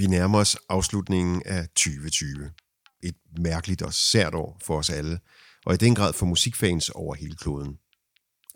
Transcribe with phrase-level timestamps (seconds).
[0.00, 2.50] Vi nærmer os afslutningen af 2020.
[3.02, 5.20] Et mærkeligt og sært år for os alle,
[5.66, 7.78] og i den grad for musikfans over hele kloden.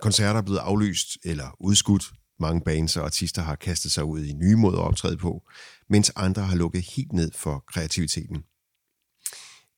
[0.01, 2.05] Koncerter er blevet aflyst eller udskudt.
[2.41, 5.43] Mange bands og artister har kastet sig ud i nye måder at optræde på,
[5.89, 8.45] mens andre har lukket helt ned for kreativiteten.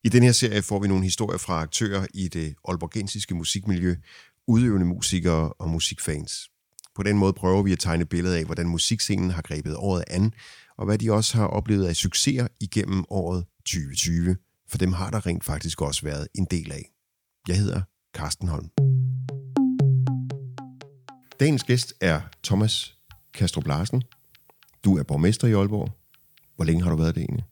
[0.05, 3.97] I den her serie får vi nogle historier fra aktører i det olborgensiske musikmiljø,
[4.47, 6.51] udøvende musikere og musikfans.
[6.97, 10.33] På den måde prøver vi at tegne billedet af, hvordan musikscenen har grebet året an,
[10.79, 14.37] og hvad de også har oplevet af succeser igennem året 2020.
[14.69, 16.91] For dem har der rent faktisk også været en del af.
[17.49, 17.83] Jeg hedder
[18.15, 18.71] Carsten Holm.
[21.41, 22.97] Dagens gæst er Thomas
[23.35, 24.03] Kastrup Larsen.
[24.85, 25.91] Du er borgmester i Aalborg.
[26.57, 27.45] Hvor længe har du været det egentlig?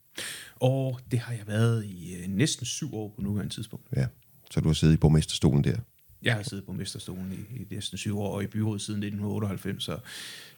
[0.55, 3.87] Og det har jeg været i øh, næsten syv år på nuværende tidspunkt.
[3.95, 4.07] Ja,
[4.51, 5.77] så du har siddet i borgmesterstolen der.
[6.23, 9.83] Jeg har siddet på mesterstolen i, i næsten syv år, og i byrådet siden 1998,
[9.83, 9.97] så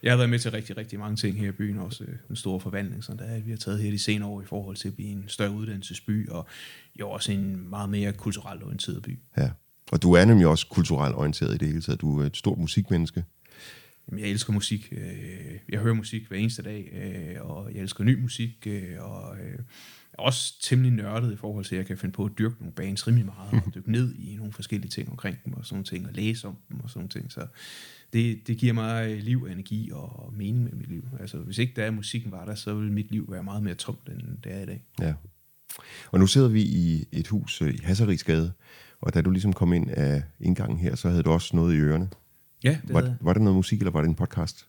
[0.02, 2.36] jeg har været med til rigtig, rigtig mange ting her i byen, også øh, en
[2.36, 4.88] stor forvandling, som der er, vi har taget her de senere år i forhold til
[4.88, 6.46] at blive en større uddannelsesby, og
[7.00, 9.18] jo også en meget mere kulturelt orienteret by.
[9.36, 9.50] Ja,
[9.92, 12.00] og du er nemlig også kulturelt orienteret i det hele taget.
[12.00, 13.24] Du er et stort musikmenneske.
[14.08, 14.88] Jamen, jeg elsker musik.
[14.92, 18.66] Øh, jeg hører musik hver eneste dag, øh, og jeg elsker ny musik,
[18.98, 19.36] og
[20.18, 23.06] også temmelig nørdet i forhold til, at jeg kan finde på at dyrke nogle bands
[23.06, 26.12] rimelig meget, og dykke ned i nogle forskellige ting omkring dem, og sådan ting, og
[26.14, 27.32] læse om dem, og sådan ting.
[27.32, 27.46] Så
[28.12, 31.04] det, det giver mig liv, energi og mening med mit liv.
[31.20, 33.74] Altså, hvis ikke der er musikken var der, så ville mit liv være meget mere
[33.74, 34.84] tomt, end det er i dag.
[35.00, 35.14] Ja.
[36.10, 38.52] Og nu sidder vi i et hus øh, i Hasserigsgade,
[39.00, 41.78] og da du ligesom kom ind af indgangen her, så havde du også noget i
[41.78, 42.08] ørerne.
[42.64, 44.66] Ja, det var, var det noget musik, eller var det en podcast?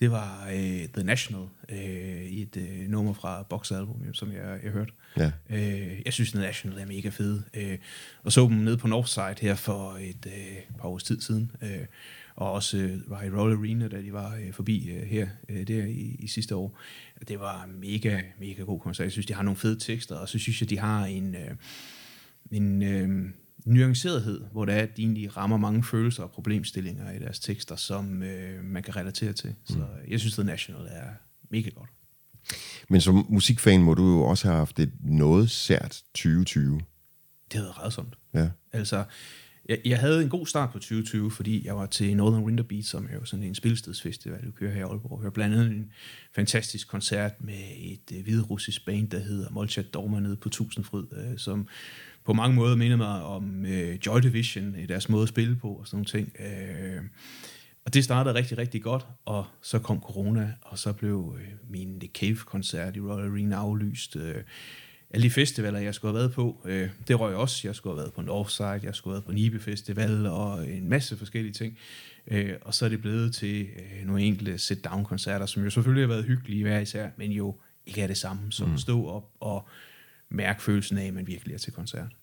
[0.00, 1.78] Det var uh, The National, uh,
[2.22, 4.92] i et uh, nummer fra Box Album, som jeg, jeg hørte.
[5.16, 5.30] Ja.
[5.50, 7.42] Uh, jeg synes, The National er mega fed.
[7.56, 7.78] Uh,
[8.22, 11.50] og så dem nede på Northside her for et uh, par års tid siden.
[11.62, 11.68] Uh,
[12.36, 15.56] og også uh, var i Royal Arena, da de var uh, forbi uh, her uh,
[15.56, 16.78] der i, i sidste år.
[17.28, 19.04] Det var mega, mega god koncert.
[19.04, 21.34] Jeg synes, de har nogle fede tekster, og så synes jeg, de har en...
[21.34, 21.56] Uh,
[22.50, 23.30] en uh,
[23.64, 27.76] nuancerethed, hvor det er, at de egentlig rammer mange følelser og problemstillinger i deres tekster,
[27.76, 29.54] som øh, man kan relatere til.
[29.64, 29.84] Så mm.
[30.08, 31.08] jeg synes, The National er
[31.50, 31.90] mega godt.
[32.88, 36.80] Men som musikfan må du jo også have haft et noget sært 2020.
[37.52, 38.18] Det havde rædsomt.
[38.34, 38.48] Ja.
[38.72, 39.04] Altså,
[39.68, 42.84] jeg, jeg havde en god start på 2020, fordi jeg var til Northern Winter Beat,
[42.84, 45.18] som er jo sådan en spilstedsfestival, du kører her i Aalborg.
[45.18, 45.92] Jeg hørte blandt andet en
[46.32, 51.38] fantastisk koncert med et øh, hviderussisk band, der hedder Molchat Dorma nede på Tusindfryd, øh,
[51.38, 51.68] som
[52.24, 55.68] på mange måder minder mig om øh, Joy Division i deres måde at spille på
[55.68, 56.32] og sådan nogle ting.
[56.40, 57.02] Øh,
[57.84, 62.00] og det startede rigtig, rigtig godt, og så kom corona, og så blev øh, min
[62.00, 64.16] The Cave-koncert i Royal Arena aflyst.
[64.16, 64.42] Øh,
[65.10, 67.68] alle de festivaler, jeg skulle have været på, øh, det røg også.
[67.68, 70.88] Jeg skulle have været på Northside, jeg skulle have været på Nibe Festival og en
[70.88, 71.78] masse forskellige ting.
[72.26, 76.08] Øh, og så er det blevet til øh, nogle enkelte sit-down-koncerter, som jo selvfølgelig har
[76.08, 78.74] været hyggelige hver især, men jo ikke er det samme som mm.
[78.74, 79.68] at stå op og
[80.30, 82.16] mærke følelsen af, at man virkelig er til koncert.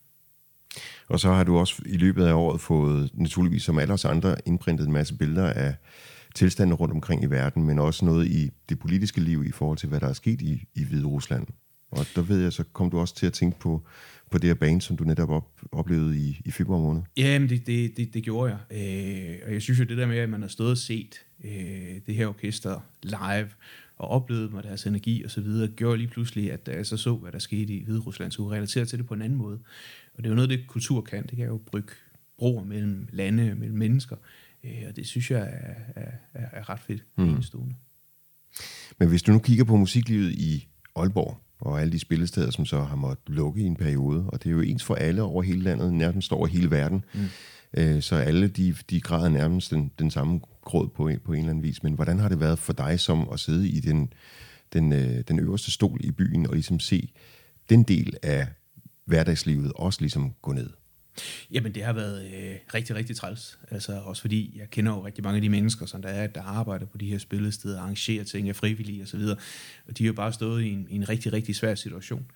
[1.08, 4.36] Og så har du også i løbet af året fået, naturligvis som alle os andre,
[4.46, 5.74] indprintet en masse billeder af
[6.34, 9.88] tilstanden rundt omkring i verden, men også noget i det politiske liv i forhold til,
[9.88, 11.46] hvad der er sket i, i Hvide Rusland.
[11.96, 13.82] Og der ved jeg, så kom du også til at tænke på,
[14.30, 17.02] på det her band, som du netop op, oplevede i, i februar måned.
[17.16, 18.58] Jamen, det, det, det, det gjorde jeg.
[18.70, 21.14] Øh, og jeg synes jo, det der med, at man har stået og set
[21.44, 23.48] øh, det her orkester live,
[23.98, 27.14] og oplevede med deres energi og så videre, gjorde lige pludselig, at jeg så så,
[27.14, 29.58] hvad der skete i Hvide Rusland, så kunne relatere til det på en anden måde.
[30.14, 31.26] Og det er jo noget, det kultur kan.
[31.26, 31.92] Det kan jo brygge
[32.38, 34.16] broer mellem lande, mellem mennesker.
[34.64, 37.04] Øh, og det synes jeg er, er, er, er ret fedt.
[37.16, 37.74] Mm.
[38.98, 42.82] Men hvis du nu kigger på musiklivet i Aalborg, og alle de spillesteder, som så
[42.82, 45.62] har måttet lukke i en periode, og det er jo ens for alle over hele
[45.62, 47.04] landet, nærmest over hele verden.
[47.14, 47.20] Mm.
[47.76, 51.50] Øh, så alle de, de græder nærmest den, den samme gråd på, på en eller
[51.50, 51.82] anden vis.
[51.82, 54.12] Men hvordan har det været for dig som at sidde i den,
[54.72, 57.12] den, øh, den øverste stol i byen og ligesom se
[57.68, 58.46] den del af
[59.04, 60.70] hverdagslivet også ligesom gå ned?
[61.50, 63.58] Jamen, det har været øh, rigtig, rigtig træls.
[63.70, 66.42] Altså, også fordi jeg kender jo rigtig mange af de mennesker, som der er, der
[66.42, 69.36] arbejder på de her spillesteder, arrangerer ting, er frivillige osv., og,
[69.88, 72.26] og de har jo bare stået i en, i en rigtig, rigtig svær situation.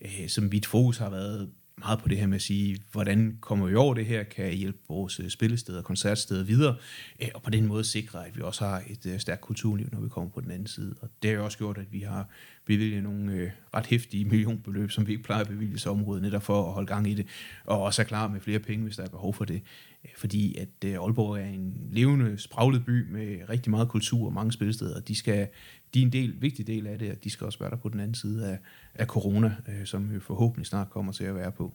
[0.00, 3.66] Øh, som mit fokus har været meget på det her med at sige, hvordan kommer
[3.66, 6.76] vi over det her, kan hjælpe vores øh, spillesteder og koncertsteder videre,
[7.22, 10.00] øh, og på den måde sikre, at vi også har et øh, stærkt kulturliv, når
[10.00, 10.94] vi kommer på den anden side.
[11.00, 12.28] Og det har jo også gjort, at vi har
[12.66, 16.42] bevilge nogle øh, ret hæftige millionbeløb, som vi ikke plejer at bevilge til området, netop
[16.42, 17.26] for at holde gang i det,
[17.64, 19.62] og også er klar med flere penge, hvis der er behov for det.
[20.04, 24.32] Øh, fordi at øh, Aalborg er en levende, spraglet by med rigtig meget kultur og
[24.32, 25.48] mange spilsteder, og de skal
[25.94, 27.88] de er en del, vigtig del af det, at de skal også være der på
[27.88, 28.58] den anden side af,
[28.94, 31.74] af corona, øh, som vi forhåbentlig snart kommer til at være på.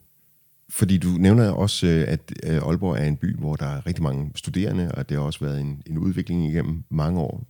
[0.70, 4.92] Fordi du nævner også, at Aalborg er en by, hvor der er rigtig mange studerende,
[4.92, 7.48] og det har også været en, en udvikling igennem mange år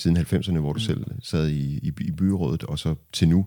[0.00, 0.84] siden 90'erne, hvor du mm.
[0.84, 3.46] selv sad i, i, i byrådet, og så til nu.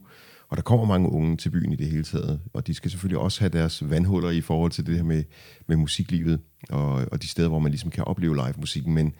[0.49, 3.19] Og der kommer mange unge til byen i det hele taget, og de skal selvfølgelig
[3.19, 5.23] også have deres vandhuller i forhold til det her med,
[5.67, 6.39] med musiklivet,
[6.69, 8.93] og, og de steder, hvor man ligesom kan opleve live-musikken.
[8.93, 9.15] Men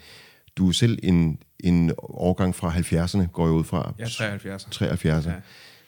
[0.58, 3.94] du er selv en, en årgang fra 70'erne, går jeg ud fra.
[4.00, 4.68] Ja, 73.
[4.72, 5.26] 73.
[5.26, 5.32] Ja.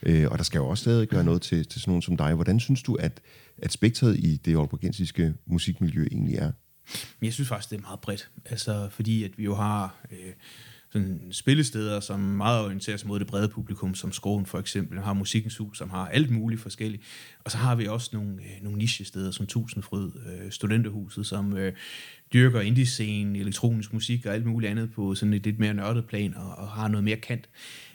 [0.03, 2.33] Øh, og der skal jo også stadig være noget til, til sådan nogen som dig.
[2.33, 3.21] Hvordan synes du, at,
[3.57, 6.51] at spektret i det aalborgensiske musikmiljø egentlig er?
[7.21, 8.29] Jeg synes faktisk, det er meget bredt.
[8.45, 9.95] Altså, fordi at vi jo har...
[10.11, 10.33] Øh,
[10.95, 15.13] sådan spillesteder, som meget orienterer sig mod det brede publikum, som Skoven for eksempel, har
[15.13, 17.03] Musikkens Hus, som har alt muligt forskelligt.
[17.43, 21.73] Og så har vi også nogle, øh, nogle nichesteder, som Tusindfryd, øh, Studenterhuset, som øh,
[22.33, 26.33] dyrker indie-scene, elektronisk musik og alt muligt andet på sådan et lidt mere nørdet plan,
[26.35, 27.49] og, og har noget mere kant.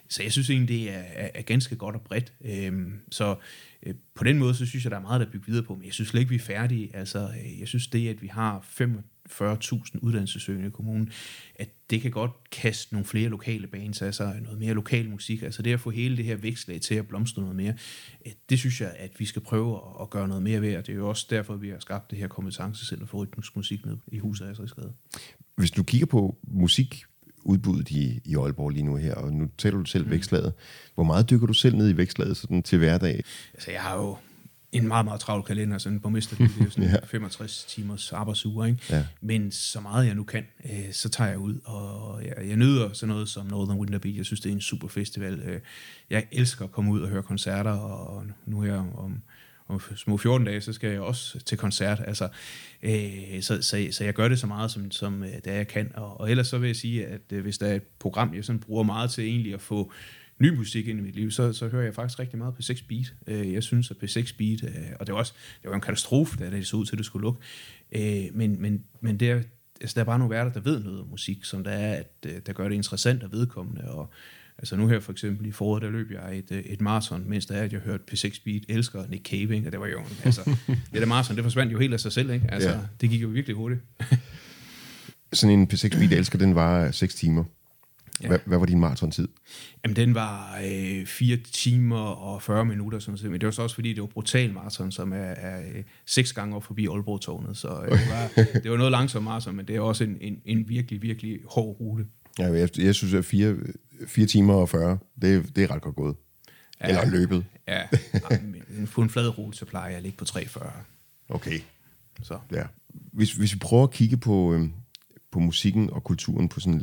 [0.08, 2.32] Så jeg synes egentlig, det er, er, er ganske godt og bredt.
[2.44, 3.36] Øhm, så
[3.82, 5.84] øh, på den måde, så synes jeg, der er meget, der bygger videre på, men
[5.84, 6.96] jeg synes slet ikke, vi er færdige.
[6.96, 8.60] Altså, øh, jeg synes det, at vi har
[9.30, 11.12] 45.000 uddannelsesøgende i kommunen,
[11.54, 15.42] at det kan godt kaste nogle flere lokale bands af sig, noget mere lokal musik.
[15.42, 17.74] Altså det at få hele det her vækstlag til at blomstre noget mere,
[18.50, 20.92] det synes jeg, at vi skal prøve at, at gøre noget mere ved, og det
[20.92, 24.18] er jo også derfor, vi har skabt det her kompetencecenter for rytmisk musik ned i
[24.18, 24.92] huset af Skade.
[25.56, 27.04] Hvis du kigger på musik
[27.44, 30.10] udbuddet i, i Aalborg lige nu her, og nu taler du selv mm.
[30.10, 30.52] vækslaget.
[30.94, 33.24] Hvor meget dykker du selv ned i vækslaget sådan til hverdag?
[33.54, 34.16] Altså, jeg har jo
[34.72, 36.96] en meget, meget travl kalender, sådan en borgmester, det er sådan ja.
[37.04, 38.82] 65 timers arbejdsuge, ikke?
[38.90, 39.06] Ja.
[39.20, 42.92] Men så meget jeg nu kan, øh, så tager jeg ud, og jeg, jeg nyder
[42.92, 44.16] sådan noget som Northern Winter Beat.
[44.16, 45.40] Jeg synes, det er en super festival.
[45.44, 45.60] Øh,
[46.10, 49.22] jeg elsker at komme ud og høre koncerter, og nu her om
[49.70, 52.02] om små 14 dage, så skal jeg også til koncert.
[52.06, 52.28] Altså,
[52.82, 55.92] øh, så, så, så jeg gør det så meget, som, som øh, det jeg kan.
[55.94, 58.44] Og, og ellers så vil jeg sige, at øh, hvis der er et program, jeg
[58.44, 59.92] sådan bruger meget til egentlig at få
[60.40, 62.82] ny musik ind i mit liv, så, så hører jeg faktisk rigtig meget på 6
[62.82, 63.14] Beat.
[63.26, 65.32] Øh, jeg synes, at P6 Beat, øh, og det var også
[65.62, 67.40] det var en katastrofe, da det så ud til, at det skulle lukke.
[67.92, 69.42] Øh, men, men, men det er,
[69.80, 72.12] altså, der er bare nogle værter, der ved noget om musik, som der er, at,
[72.26, 74.10] øh, der gør det interessant og vedkommende, og
[74.62, 77.46] Altså nu her for eksempel i foråret, der løb jeg et, øh, et maraton, mens
[77.46, 79.68] der er, at jeg hørte P6 Beat, elsker Nick Cave, ikke?
[79.68, 80.40] og det var jo, altså,
[80.92, 82.46] det der maraton, det forsvandt jo helt af sig selv, ikke?
[82.50, 82.78] Altså, ja.
[83.00, 83.80] det gik jo virkelig hurtigt.
[85.32, 87.44] Sådan en P6 Beat, elsker, den var 6 timer.
[88.22, 88.28] Ja.
[88.28, 89.28] Hvad, hvad var din maratontid?
[89.84, 93.30] Jamen, den var øh, 4 timer og 40 minutter, sådan set.
[93.30, 96.32] men det var så også fordi, det var brutal maraton, som er, er øh, seks
[96.32, 99.76] gange op forbi Aalborg-tårnet, så øh, det, var, det var noget langsomt maraton, men det
[99.76, 102.06] er også en, en, en virkelig, virkelig hård rute.
[102.38, 103.56] Ja, jeg, jeg synes, at fire,
[104.06, 106.16] fire timer og 40, det, det er ret godt gået.
[106.80, 107.44] Ja, Eller løbet.
[107.68, 107.82] Ja,
[108.76, 110.70] men på en flad rute, så plejer jeg at ligge på 3,40.
[111.28, 111.60] Okay.
[112.22, 112.38] Så.
[112.52, 112.62] Ja.
[112.88, 114.68] Hvis, hvis vi prøver at kigge på, øh,
[115.32, 116.80] på musikken og kulturen på sådan en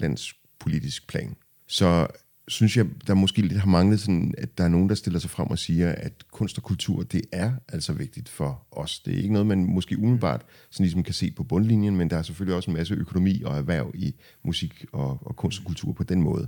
[0.59, 1.35] politisk plan,
[1.67, 2.07] så
[2.47, 5.29] synes jeg, der måske lidt har manglet sådan, at der er nogen, der stiller sig
[5.29, 8.99] frem og siger, at kunst og kultur, det er altså vigtigt for os.
[8.99, 12.17] Det er ikke noget, man måske umiddelbart sådan ligesom kan se på bundlinjen, men der
[12.17, 15.93] er selvfølgelig også en masse økonomi og erhverv i musik og, og kunst og kultur
[15.93, 16.47] på den måde.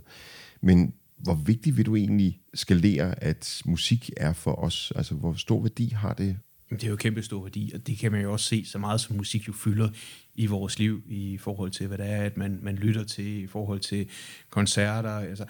[0.61, 4.93] Men hvor vigtigt vil du egentlig skalere, at musik er for os?
[4.95, 6.37] Altså, hvor stor værdi har det?
[6.69, 9.01] Det er jo kæmpe stor værdi, og det kan man jo også se så meget,
[9.01, 9.89] som musik jo fylder
[10.35, 13.47] i vores liv, i forhold til, hvad det er, at man, man lytter til, i
[13.47, 14.09] forhold til
[14.49, 15.09] koncerter.
[15.09, 15.45] Altså,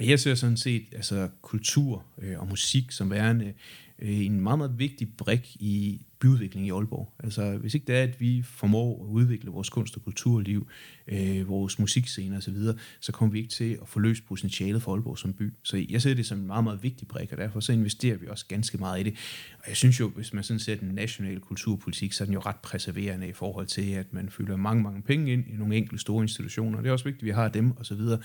[0.00, 3.54] jeg ser sådan set altså, kultur øh, og musik som værende
[3.98, 7.12] øh, en meget, meget vigtig brik i byudvikling i Aalborg.
[7.18, 10.68] Altså, hvis ikke det er, at vi formår at udvikle vores kunst- og kulturliv,
[11.08, 14.92] øh, vores musikscene osv., så, videre, så kommer vi ikke til at forløse potentialet for
[14.92, 15.52] Aalborg som by.
[15.62, 18.26] Så jeg ser det som en meget, meget vigtig brik, og derfor så investerer vi
[18.28, 19.14] også ganske meget i det.
[19.58, 22.40] Og jeg synes jo, hvis man sådan ser den nationale kulturpolitik, så er den jo
[22.40, 26.00] ret præserverende i forhold til, at man fylder mange, mange penge ind i nogle enkelte
[26.00, 26.80] store institutioner.
[26.80, 28.00] Det er også vigtigt, at vi har dem osv.
[28.00, 28.18] Men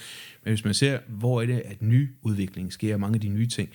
[0.44, 3.70] hvis man ser, hvor er det, at ny udvikling sker, mange af de nye ting,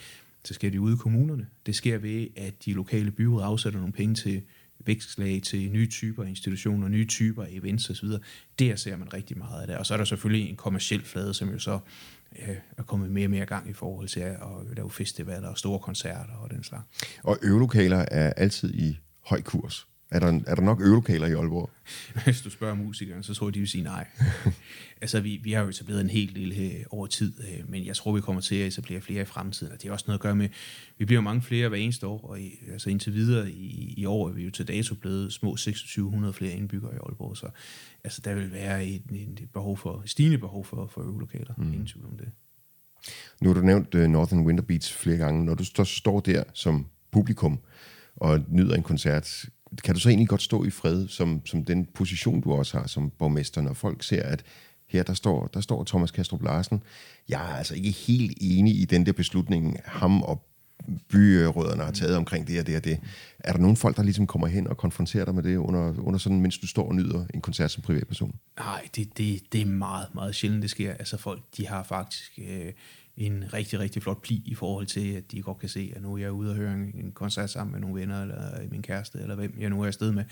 [0.45, 1.47] så sker det ude i kommunerne.
[1.67, 4.43] Det sker ved, at de lokale byråd afsætter nogle penge til
[4.87, 8.09] vækstlag, til nye typer institutioner, nye typer events osv.
[8.59, 9.77] Der ser man rigtig meget af det.
[9.77, 11.79] Og så er der selvfølgelig en kommersiel flade, som jo så
[12.39, 14.39] øh, er kommet mere og mere gang i forhold til at
[14.77, 16.85] lave festivaler og store koncerter og den slags.
[17.23, 19.90] Og øvelokaler er altid i høj kurs.
[20.11, 21.71] Er der, er der nok øvelokaler i Aalborg?
[22.25, 24.07] Hvis du spørger musikeren, så tror jeg, de vil sige nej.
[25.03, 27.97] altså, vi, vi har jo etableret en hel del her over tid, øh, men jeg
[27.97, 30.23] tror, vi kommer til at etablere flere i fremtiden, og det har også noget at
[30.23, 30.49] gøre med,
[30.99, 34.29] vi bliver mange flere hver eneste år, og i, altså indtil videre i, i år
[34.29, 37.47] er vi jo til dato blevet små 2600 flere indbyggere i Aalborg, så
[38.05, 41.73] altså, der vil være et, et, behov for, et stigende behov for, for øvelokaler, mm.
[41.73, 42.29] ingen tvivl om det.
[43.41, 45.45] Nu har du nævnt uh, Northern Winter Beats flere gange.
[45.45, 47.59] Når du står, står der som publikum
[48.17, 49.45] og nyder en koncert,
[49.85, 52.87] kan du så egentlig godt stå i fred som, som den position, du også har
[52.87, 54.43] som borgmester, når folk ser, at
[54.89, 56.83] her der står, der står Thomas Kastrup Larsen.
[57.29, 60.47] Jeg er altså ikke helt enig i den der beslutning, ham og
[61.09, 63.01] byrødderne har taget omkring det og det og det.
[63.39, 66.19] Er der nogen folk, der ligesom kommer hen og konfronterer dig med det, under, under
[66.19, 68.35] sådan, mens du står og nyder en koncert som privatperson?
[68.59, 70.93] Nej, det, det, det er meget, meget sjældent, det sker.
[70.93, 72.39] Altså folk, de har faktisk...
[72.39, 72.73] Øh,
[73.21, 76.15] en rigtig, rigtig flot pli i forhold til, at de godt kan se, at nu
[76.15, 79.35] er jeg ude og høre en koncert sammen med nogle venner, eller min kæreste, eller
[79.35, 80.25] hvem jeg nu er afsted med.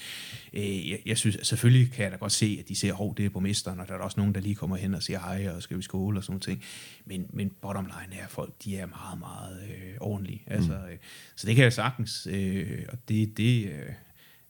[0.53, 3.25] Øh, jeg, jeg synes, selvfølgelig kan jeg da godt se, at de ser, hov, det
[3.25, 5.49] er på mesteren, og der er også nogen, der lige kommer hen og siger hej,
[5.49, 6.63] og skal vi skåle og sådan noget.
[7.07, 10.43] Men, men bottom line er, at folk, de er meget, meget øh, ordentlige.
[10.47, 10.93] Altså, mm.
[10.93, 10.99] øh,
[11.37, 13.93] så det kan jeg sagtens, øh, og det, det, øh,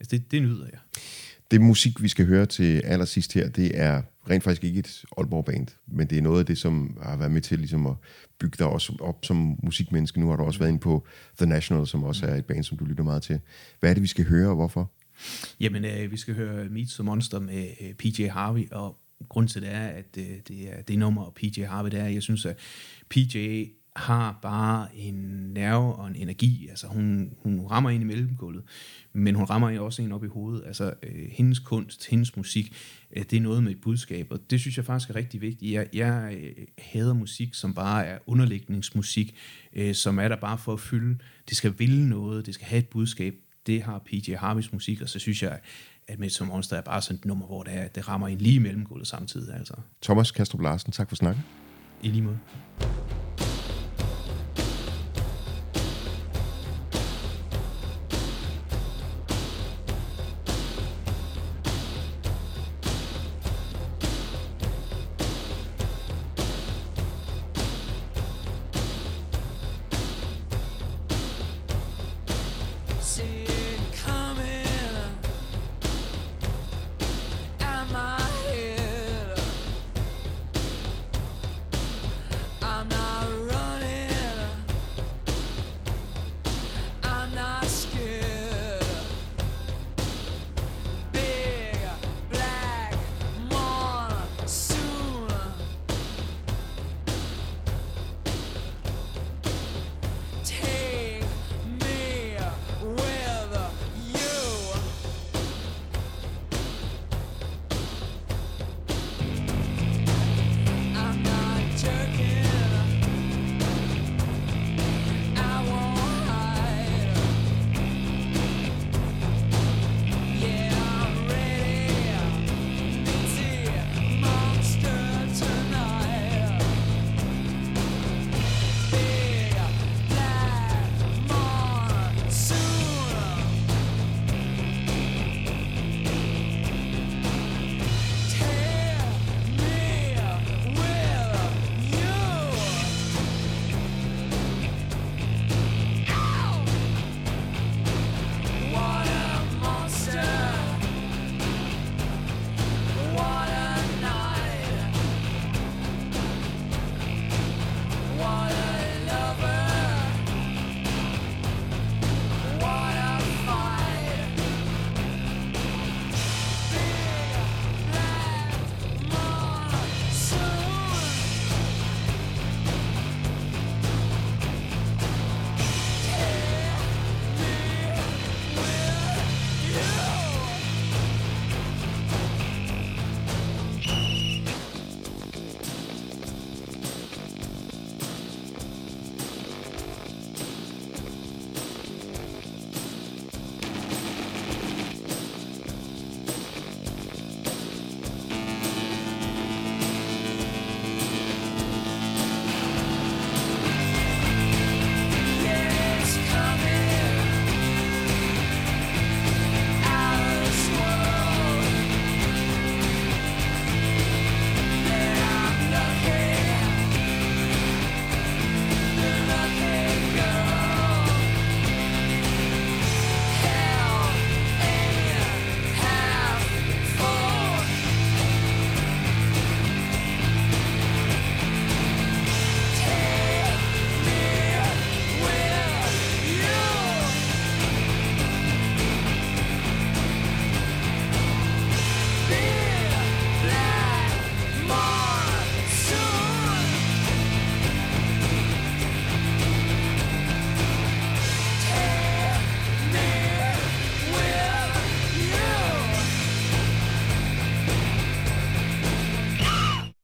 [0.01, 0.79] altså det, det nyder jeg.
[1.51, 5.67] Det musik, vi skal høre til allersidst her, det er rent faktisk ikke et Aalborg-band,
[5.87, 7.95] men det er noget af det, som har været med til ligesom at
[8.39, 10.21] bygge dig også op som musikmenneske.
[10.21, 11.07] Nu har du også været inde på
[11.39, 13.41] The National, som også er et band, som du lytter meget til.
[13.81, 14.93] Hvad er det, vi skal høre, og hvorfor?
[15.61, 18.97] Jamen, øh, vi skal høre Meet the Monster med øh, PJ Harvey, og
[19.29, 22.23] grund til det er, at øh, det er det nummer, PJ Harvey, det er, jeg
[22.23, 22.59] synes, at
[23.11, 23.65] PJ
[23.97, 25.15] har bare en
[25.55, 26.67] nerve og en energi.
[26.69, 28.63] Altså hun, hun rammer ind i mellemgulvet,
[29.13, 30.63] men hun rammer også en op i hovedet.
[30.67, 32.77] Altså øh, hendes kunst, hendes musik,
[33.17, 35.73] øh, det er noget med et budskab, og det synes jeg faktisk er rigtig vigtigt.
[35.73, 39.37] Jeg, jeg øh, hader musik, som bare er underlægningsmusik,
[39.73, 41.19] øh, som er der bare for at fylde.
[41.49, 43.35] Det skal ville noget, det skal have et budskab.
[43.67, 45.59] Det har PJ Harveys musik, og så synes jeg,
[46.09, 48.39] at med som Monster er bare sådan et nummer, hvor det, er, det rammer en
[48.39, 49.55] lige mellemgulvet samtidig.
[49.55, 49.75] Altså.
[50.03, 51.45] Thomas Kastrup Larsen, tak for snakken.
[52.03, 52.39] I lige måde.